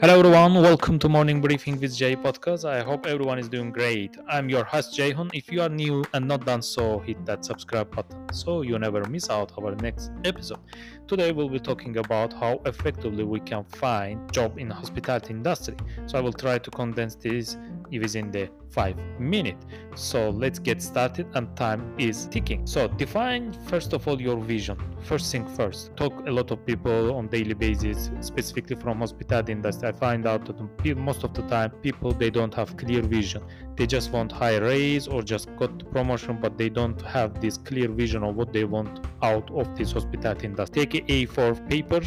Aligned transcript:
Hello, 0.00 0.18
everyone. 0.18 0.54
Welcome 0.54 0.98
to 1.00 1.10
Morning 1.10 1.42
Briefing 1.42 1.78
with 1.78 1.94
Jay 1.94 2.16
podcast. 2.16 2.64
I 2.64 2.80
hope 2.80 3.04
everyone 3.04 3.38
is 3.38 3.50
doing 3.50 3.70
great. 3.70 4.16
I'm 4.30 4.48
your 4.48 4.64
host, 4.64 4.96
Jeyhun. 4.96 5.28
If 5.34 5.52
you 5.52 5.60
are 5.60 5.68
new 5.68 6.02
and 6.14 6.26
not 6.26 6.46
done 6.46 6.62
so, 6.62 7.00
hit 7.00 7.26
that 7.26 7.44
subscribe 7.44 7.94
button 7.94 8.32
so 8.32 8.62
you 8.62 8.78
never 8.78 9.06
miss 9.10 9.28
out 9.28 9.52
our 9.58 9.74
next 9.76 10.10
episode. 10.24 10.60
Today, 11.06 11.32
we'll 11.32 11.50
be 11.50 11.58
talking 11.58 11.98
about 11.98 12.32
how 12.32 12.62
effectively 12.64 13.24
we 13.24 13.40
can 13.40 13.62
find 13.64 14.32
job 14.32 14.58
in 14.58 14.70
hospitality 14.70 15.34
industry. 15.34 15.76
So 16.06 16.16
I 16.16 16.22
will 16.22 16.32
try 16.32 16.56
to 16.56 16.70
condense 16.70 17.14
this 17.16 17.58
within 17.90 18.30
the 18.30 18.48
five 18.70 18.96
minutes. 19.18 19.66
So 19.96 20.30
let's 20.30 20.58
get 20.58 20.80
started 20.80 21.26
and 21.34 21.54
time 21.56 21.94
is 21.98 22.26
ticking. 22.26 22.66
So 22.66 22.86
define 22.88 23.52
first 23.66 23.92
of 23.92 24.06
all 24.06 24.20
your 24.20 24.36
vision. 24.36 24.78
First 25.02 25.32
thing 25.32 25.46
first. 25.56 25.96
Talk 25.96 26.12
a 26.26 26.30
lot 26.30 26.50
of 26.52 26.64
people 26.64 27.14
on 27.16 27.26
daily 27.28 27.54
basis, 27.54 28.10
specifically 28.20 28.76
from 28.76 28.98
hospitality 28.98 29.52
industry. 29.52 29.88
I 29.90 29.92
find 29.92 30.24
out 30.24 30.42
that 30.46 30.96
most 30.96 31.24
of 31.24 31.34
the 31.34 31.42
time 31.54 31.70
people 31.82 32.12
they 32.12 32.30
don't 32.30 32.54
have 32.54 32.76
clear 32.76 33.02
vision. 33.02 33.42
They 33.76 33.86
just 33.88 34.12
want 34.12 34.30
high 34.30 34.58
raise 34.58 35.08
or 35.08 35.20
just 35.20 35.48
got 35.56 35.72
promotion, 35.90 36.38
but 36.40 36.56
they 36.56 36.68
don't 36.68 37.00
have 37.02 37.40
this 37.40 37.58
clear 37.58 37.88
vision 37.88 38.22
of 38.22 38.36
what 38.36 38.52
they 38.52 38.62
want 38.62 39.04
out 39.20 39.50
of 39.50 39.76
this 39.76 39.90
hospitality 39.90 40.46
industry. 40.46 40.86
Take 40.86 40.94
a 40.94 41.26
A4 41.26 41.68
paper 41.68 42.00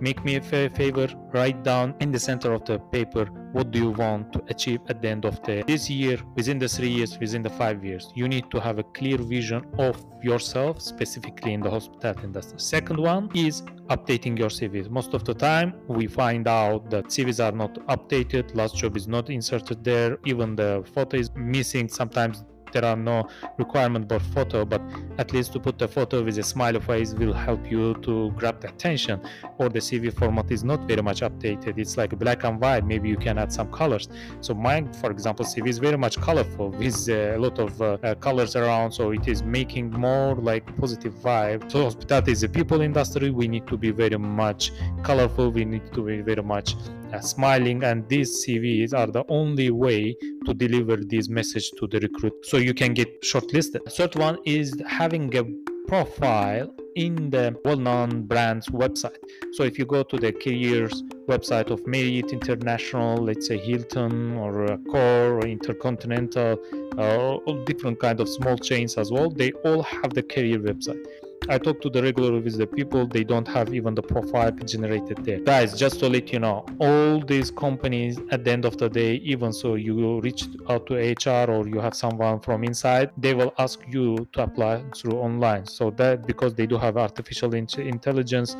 make 0.00 0.24
me 0.24 0.36
a 0.36 0.40
favor 0.40 1.08
write 1.32 1.62
down 1.62 1.94
in 2.00 2.10
the 2.10 2.18
center 2.18 2.52
of 2.52 2.64
the 2.64 2.78
paper 2.96 3.26
what 3.52 3.70
do 3.70 3.78
you 3.78 3.90
want 3.90 4.32
to 4.32 4.42
achieve 4.48 4.80
at 4.88 5.00
the 5.02 5.08
end 5.08 5.24
of 5.24 5.42
the 5.42 5.64
this 5.66 5.88
year 5.88 6.18
within 6.36 6.58
the 6.58 6.68
three 6.68 6.88
years 6.88 7.18
within 7.18 7.42
the 7.42 7.50
five 7.50 7.84
years. 7.84 8.12
You 8.14 8.28
need 8.28 8.50
to 8.50 8.60
have 8.60 8.78
a 8.78 8.82
clear 8.82 9.18
vision 9.18 9.64
of 9.78 10.04
yourself 10.22 10.80
specifically 10.80 11.52
in 11.54 11.60
the 11.60 11.70
hospitality 11.70 12.24
industry. 12.24 12.58
Second 12.58 12.98
one 12.98 13.30
is 13.34 13.62
updating 13.88 14.38
your 14.38 14.50
cvs 14.50 14.90
most 14.90 15.14
of 15.14 15.24
the 15.24 15.32
time 15.32 15.72
we 15.88 16.06
find 16.06 16.46
out 16.46 16.90
that 16.90 17.06
cvs 17.06 17.42
are 17.42 17.56
not 17.56 17.74
updated 17.86 18.54
last 18.54 18.76
job 18.76 18.96
is 18.96 19.08
not 19.08 19.30
inserted 19.30 19.82
there 19.82 20.18
even 20.26 20.54
the 20.54 20.84
photo 20.94 21.16
is 21.16 21.30
missing 21.34 21.88
sometimes 21.88 22.44
there 22.72 22.84
are 22.84 22.96
no 22.96 23.28
requirement 23.58 24.08
for 24.08 24.20
photo 24.20 24.64
but 24.64 24.82
at 25.18 25.32
least 25.32 25.52
to 25.52 25.60
put 25.60 25.78
the 25.78 25.88
photo 25.88 26.22
with 26.22 26.38
a 26.38 26.42
smiley 26.42 26.80
face 26.80 27.14
will 27.14 27.32
help 27.32 27.70
you 27.70 27.94
to 28.02 28.30
grab 28.32 28.60
the 28.60 28.68
attention 28.68 29.20
or 29.58 29.68
the 29.68 29.78
cv 29.78 30.12
format 30.12 30.50
is 30.50 30.64
not 30.64 30.80
very 30.88 31.02
much 31.02 31.20
updated. 31.20 31.78
It's 31.78 31.96
like 31.96 32.18
black 32.18 32.44
and 32.44 32.60
white. 32.60 32.84
Maybe 32.84 33.08
you 33.08 33.16
can 33.16 33.38
add 33.38 33.52
some 33.52 33.70
colors. 33.72 34.08
So 34.40 34.54
mine 34.54 34.92
for 34.94 35.10
example 35.10 35.44
cv 35.44 35.66
is 35.68 35.78
very 35.78 35.96
much 35.96 36.20
colorful 36.20 36.70
with 36.70 37.08
a 37.08 37.36
lot 37.38 37.58
of 37.58 37.80
uh, 37.80 37.98
uh, 38.02 38.14
colors 38.16 38.56
around 38.56 38.92
so 38.92 39.10
it 39.10 39.26
is 39.28 39.42
making 39.42 39.90
more 39.90 40.34
like 40.34 40.64
positive 40.76 41.14
vibe. 41.14 41.70
So 41.70 41.84
hospitality 41.84 42.32
is 42.32 42.42
a 42.42 42.48
people 42.48 42.80
industry. 42.80 43.30
We 43.30 43.48
need 43.48 43.66
to 43.68 43.76
be 43.76 43.90
very 43.90 44.18
much 44.18 44.72
colorful. 45.02 45.50
We 45.50 45.64
need 45.64 45.92
to 45.94 46.02
be 46.02 46.20
very 46.20 46.42
much 46.42 46.74
uh, 47.12 47.20
smiling 47.20 47.82
and 47.84 48.08
these 48.08 48.44
cvs 48.44 48.92
are 48.94 49.06
the 49.06 49.24
only 49.28 49.70
way 49.70 50.16
to 50.46 50.54
deliver 50.54 50.96
this 50.96 51.28
message 51.28 51.70
to 51.78 51.86
the 51.86 52.00
recruit. 52.00 52.34
So 52.42 52.56
you 52.56 52.74
can 52.74 52.94
get 52.94 53.22
shortlisted. 53.22 53.90
Third 53.92 54.14
one 54.16 54.38
is 54.44 54.74
having 54.86 55.34
a 55.36 55.44
profile 55.86 56.74
in 56.96 57.30
the 57.30 57.56
well-known 57.64 58.26
brand's 58.26 58.68
website. 58.68 59.16
So 59.52 59.62
if 59.62 59.78
you 59.78 59.86
go 59.86 60.02
to 60.02 60.16
the 60.16 60.32
careers 60.32 61.02
website 61.28 61.70
of 61.70 61.86
marriott 61.86 62.32
international 62.32 63.18
let's 63.18 63.46
say 63.48 63.58
hilton 63.58 64.36
or 64.38 64.66
accor 64.66 65.36
or 65.36 65.46
intercontinental 65.46 66.58
uh, 66.96 67.36
all 67.46 67.64
different 67.64 68.00
kind 68.00 68.18
of 68.18 68.28
small 68.28 68.56
chains 68.56 68.96
as 68.96 69.12
well 69.12 69.28
they 69.30 69.52
all 69.66 69.82
have 69.82 70.14
the 70.14 70.22
career 70.22 70.58
website 70.58 71.04
I 71.50 71.56
talk 71.56 71.80
to 71.80 71.88
the 71.88 72.02
regular 72.02 72.40
with 72.40 72.58
the 72.58 72.66
people, 72.66 73.06
they 73.06 73.24
don't 73.24 73.48
have 73.48 73.72
even 73.72 73.94
the 73.94 74.02
profile 74.02 74.50
generated 74.50 75.24
there. 75.24 75.40
Guys, 75.40 75.78
just 75.78 75.98
to 76.00 76.08
let 76.08 76.30
you 76.30 76.40
know, 76.40 76.66
all 76.78 77.20
these 77.20 77.50
companies 77.50 78.18
at 78.30 78.44
the 78.44 78.50
end 78.50 78.66
of 78.66 78.76
the 78.76 78.90
day, 78.90 79.14
even 79.24 79.52
so 79.54 79.76
you 79.76 80.20
reach 80.20 80.44
out 80.68 80.86
to 80.88 80.94
HR 80.94 81.50
or 81.50 81.66
you 81.66 81.80
have 81.80 81.94
someone 81.94 82.40
from 82.40 82.64
inside, 82.64 83.10
they 83.16 83.32
will 83.32 83.54
ask 83.58 83.80
you 83.88 84.28
to 84.34 84.42
apply 84.42 84.84
through 84.94 85.18
online. 85.18 85.64
So 85.64 85.90
that 85.92 86.26
because 86.26 86.54
they 86.54 86.66
do 86.66 86.76
have 86.76 86.98
artificial 86.98 87.54
intelligence 87.54 88.54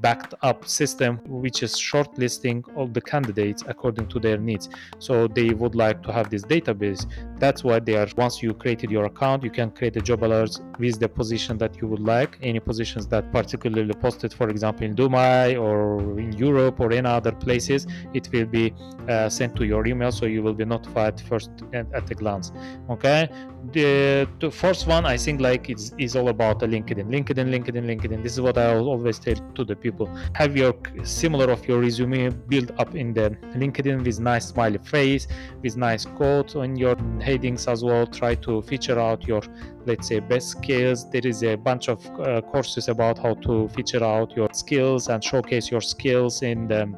backed 0.00 0.34
up 0.42 0.68
system 0.68 1.18
which 1.26 1.62
is 1.62 1.74
shortlisting 1.74 2.62
all 2.76 2.86
the 2.86 3.00
candidates 3.00 3.64
according 3.66 4.06
to 4.08 4.20
their 4.20 4.36
needs. 4.36 4.68
So 4.98 5.26
they 5.26 5.50
would 5.50 5.74
like 5.74 6.02
to 6.04 6.12
have 6.12 6.30
this 6.30 6.42
database. 6.42 7.10
That's 7.38 7.64
why 7.64 7.80
they 7.80 7.96
are 7.96 8.06
once 8.16 8.42
you 8.42 8.52
created 8.54 8.90
your 8.90 9.06
account, 9.06 9.42
you 9.42 9.50
can 9.50 9.70
create 9.70 9.96
a 9.96 10.00
job 10.00 10.20
alerts 10.20 10.60
with 10.78 11.00
the 11.00 11.08
position 11.08 11.58
that 11.58 11.80
you 11.80 11.88
would 11.88 12.00
like 12.00 12.09
any 12.42 12.60
positions 12.60 13.06
that 13.08 13.30
particularly 13.32 13.94
posted 13.94 14.32
for 14.32 14.48
example 14.48 14.84
in 14.86 14.94
dubai 14.94 15.60
or 15.60 16.18
in 16.18 16.32
europe 16.32 16.80
or 16.80 16.92
in 16.92 17.06
other 17.06 17.32
places 17.32 17.86
it 18.14 18.28
will 18.32 18.46
be 18.46 18.74
uh, 19.08 19.28
sent 19.28 19.56
to 19.56 19.64
your 19.64 19.86
email 19.86 20.12
so 20.12 20.26
you 20.26 20.42
will 20.42 20.54
be 20.54 20.64
notified 20.64 21.20
first 21.22 21.50
at, 21.72 21.86
at 21.92 22.10
a 22.10 22.14
glance. 22.14 22.52
Okay? 22.88 23.28
The, 23.72 24.28
the 24.40 24.50
first 24.50 24.86
one 24.86 25.04
i 25.04 25.16
think 25.16 25.40
like 25.40 25.68
it's 25.68 25.92
is 25.98 26.16
all 26.16 26.28
about 26.28 26.60
the 26.60 26.66
linkedin. 26.66 27.06
Linkedin 27.16 27.48
linkedin 27.54 27.84
linkedin. 27.90 28.22
This 28.22 28.32
is 28.32 28.40
what 28.40 28.56
i 28.58 28.74
always 28.74 29.18
tell 29.18 29.34
to 29.54 29.64
the 29.64 29.76
people. 29.76 30.06
Have 30.34 30.56
your 30.56 30.74
similar 31.02 31.50
of 31.50 31.66
your 31.68 31.80
resume 31.80 32.30
built 32.52 32.70
up 32.78 32.94
in 32.94 33.12
the 33.12 33.30
linkedin 33.62 34.04
with 34.04 34.18
nice 34.20 34.46
smiley 34.48 34.78
face 34.78 35.26
with 35.62 35.76
nice 35.76 36.04
quotes 36.04 36.54
on 36.56 36.76
your 36.76 36.96
headings 37.20 37.66
as 37.68 37.84
well. 37.84 38.06
Try 38.06 38.34
to 38.46 38.62
feature 38.62 38.98
out 38.98 39.26
your 39.26 39.42
let's 39.86 40.08
say 40.08 40.20
best 40.20 40.48
skills. 40.50 41.10
There 41.10 41.26
is 41.26 41.42
a 41.42 41.56
bunch 41.56 41.88
of 41.88 41.99
uh, 42.18 42.40
courses 42.40 42.88
about 42.88 43.18
how 43.18 43.34
to 43.34 43.68
feature 43.68 44.02
out 44.04 44.34
your 44.36 44.48
skills 44.52 45.08
and 45.08 45.22
showcase 45.22 45.70
your 45.70 45.80
skills 45.80 46.42
in 46.42 46.68
the 46.68 46.92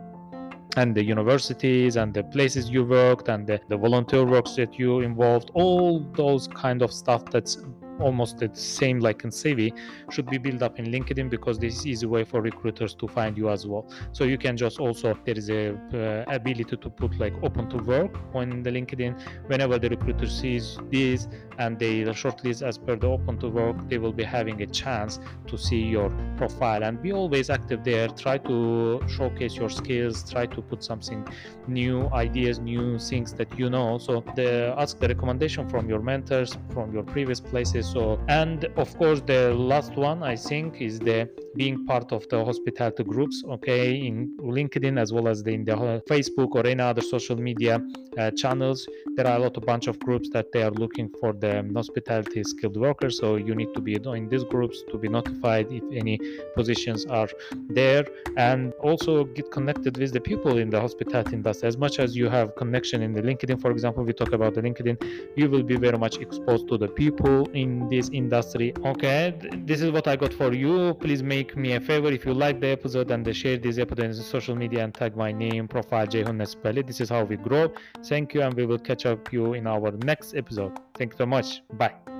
and 0.76 0.94
the 0.94 1.04
universities 1.04 1.96
and 1.96 2.14
the 2.14 2.24
places 2.24 2.70
you 2.70 2.84
worked 2.84 3.28
and 3.28 3.46
the, 3.46 3.60
the 3.68 3.76
volunteer 3.76 4.24
works 4.24 4.56
that 4.56 4.78
you 4.78 5.00
involved 5.00 5.50
all 5.54 6.00
those 6.16 6.48
kind 6.48 6.80
of 6.80 6.90
stuff 6.92 7.22
that's 7.30 7.58
almost 8.02 8.38
the 8.38 8.50
same 8.54 9.00
like 9.00 9.24
in 9.24 9.30
CV 9.30 9.72
should 10.10 10.26
be 10.26 10.38
built 10.38 10.62
up 10.62 10.78
in 10.78 10.86
LinkedIn 10.86 11.30
because 11.30 11.58
this 11.58 11.78
is 11.78 11.86
easy 11.86 12.06
way 12.06 12.24
for 12.24 12.40
recruiters 12.40 12.94
to 12.94 13.08
find 13.08 13.36
you 13.36 13.48
as 13.50 13.66
well. 13.66 13.86
So 14.12 14.24
you 14.24 14.38
can 14.38 14.56
just 14.56 14.78
also 14.78 15.16
there 15.24 15.38
is 15.38 15.50
a 15.50 15.74
uh, 15.94 16.24
ability 16.32 16.76
to 16.76 16.90
put 16.90 17.18
like 17.18 17.34
open 17.42 17.68
to 17.70 17.78
work 17.78 18.14
on 18.34 18.62
the 18.62 18.70
LinkedIn. 18.70 19.20
Whenever 19.46 19.78
the 19.78 19.88
recruiter 19.90 20.26
sees 20.26 20.78
this 20.90 21.28
and 21.58 21.78
they 21.78 22.02
shortlist 22.22 22.62
as 22.66 22.78
per 22.78 22.96
the 22.96 23.06
open 23.06 23.38
to 23.38 23.48
work, 23.48 23.76
they 23.88 23.98
will 23.98 24.12
be 24.12 24.24
having 24.24 24.62
a 24.62 24.66
chance 24.66 25.20
to 25.46 25.56
see 25.56 25.82
your 25.82 26.10
profile 26.36 26.82
and 26.82 27.02
be 27.02 27.12
always 27.12 27.50
active 27.50 27.84
there. 27.84 28.08
Try 28.08 28.38
to 28.38 29.02
showcase 29.08 29.56
your 29.56 29.70
skills. 29.70 30.30
Try 30.30 30.46
to 30.46 30.62
put 30.62 30.82
something 30.84 31.26
new 31.66 32.08
ideas, 32.12 32.58
new 32.58 32.98
things 32.98 33.34
that 33.34 33.58
you 33.58 33.70
know. 33.70 33.98
So 33.98 34.24
the 34.36 34.74
ask 34.76 34.98
the 34.98 35.08
recommendation 35.08 35.68
from 35.68 35.88
your 35.88 36.00
mentors, 36.00 36.56
from 36.72 36.92
your 36.92 37.02
previous 37.02 37.40
places 37.40 37.90
so 37.92 38.18
and 38.28 38.64
of 38.76 38.88
course 38.96 39.20
the 39.32 39.52
last 39.54 39.92
one 39.96 40.22
i 40.22 40.34
think 40.34 40.80
is 40.80 40.98
the 40.98 41.28
being 41.56 41.84
part 41.84 42.10
of 42.12 42.26
the 42.30 42.44
hospitality 42.44 43.04
groups 43.04 43.44
okay 43.54 43.94
in 44.08 44.14
linkedin 44.40 44.98
as 44.98 45.12
well 45.12 45.28
as 45.28 45.42
the, 45.42 45.52
in 45.52 45.64
the 45.64 45.74
facebook 46.12 46.50
or 46.54 46.66
any 46.66 46.82
other 46.82 47.02
social 47.02 47.36
media 47.36 47.74
uh, 48.18 48.30
channels. 48.32 48.88
There 49.16 49.26
are 49.26 49.36
a 49.36 49.38
lot 49.38 49.56
of 49.56 49.64
bunch 49.64 49.86
of 49.86 49.98
groups 50.00 50.28
that 50.32 50.52
they 50.52 50.62
are 50.62 50.70
looking 50.70 51.08
for 51.20 51.32
the 51.32 51.70
hospitality 51.74 52.42
skilled 52.44 52.76
workers. 52.76 53.18
So 53.18 53.36
you 53.36 53.54
need 53.54 53.72
to 53.74 53.80
be 53.80 53.94
in 53.94 54.28
these 54.28 54.44
groups 54.44 54.82
to 54.90 54.98
be 54.98 55.08
notified 55.08 55.66
if 55.70 55.82
any 55.92 56.18
positions 56.54 57.06
are 57.06 57.28
there. 57.68 58.04
And 58.36 58.72
also 58.80 59.24
get 59.24 59.50
connected 59.50 59.96
with 59.96 60.12
the 60.12 60.20
people 60.20 60.58
in 60.58 60.70
the 60.70 60.80
hospitality 60.80 61.36
industry. 61.36 61.68
As 61.68 61.76
much 61.76 61.98
as 61.98 62.16
you 62.16 62.28
have 62.28 62.54
connection 62.56 63.02
in 63.02 63.12
the 63.12 63.22
linkedin 63.22 63.60
for 63.60 63.70
example 63.70 64.04
we 64.04 64.12
talk 64.12 64.32
about 64.32 64.54
the 64.54 64.62
linkedin 64.62 64.96
you 65.36 65.48
will 65.48 65.62
be 65.62 65.76
very 65.76 65.98
much 65.98 66.16
exposed 66.18 66.68
to 66.68 66.78
the 66.78 66.88
people 66.88 67.48
in 67.50 67.81
this 67.88 68.08
industry. 68.10 68.72
Okay 68.84 69.34
this 69.64 69.80
is 69.80 69.90
what 69.90 70.08
i 70.08 70.16
got 70.16 70.32
for 70.32 70.52
you. 70.52 70.94
Please 70.94 71.22
make 71.22 71.56
me 71.56 71.72
a 71.72 71.80
favor 71.80 72.08
if 72.08 72.24
you 72.24 72.34
like 72.34 72.60
the 72.60 72.68
episode 72.68 73.10
and 73.10 73.34
share 73.34 73.56
this 73.56 73.78
episode 73.78 74.04
in 74.04 74.14
social 74.14 74.54
media 74.54 74.84
and 74.84 74.94
tag 74.94 75.16
my 75.16 75.32
name 75.32 75.68
profile 75.68 76.06
Jeyhun 76.06 76.36
Nasibbayli. 76.36 76.86
this 76.86 77.00
is 77.00 77.08
how 77.08 77.24
we 77.24 77.36
grow. 77.36 77.72
Thank 78.04 78.34
you 78.34 78.42
and 78.42 78.54
we 78.54 78.66
will 78.66 78.78
catch 78.78 79.06
up 79.06 79.32
you 79.32 79.54
in 79.54 79.66
our 79.66 79.90
next 80.04 80.34
episode. 80.34 80.78
Thank 80.94 81.12
you 81.12 81.18
so 81.18 81.26
much. 81.26 81.62
Bye 81.74 82.11